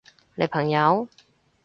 [0.33, 1.07] 你朋友？